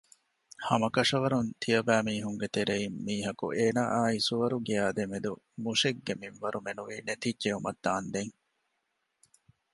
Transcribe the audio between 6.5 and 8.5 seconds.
މެނުވީ ނެތިއްޖައުމަށް ދާންދެން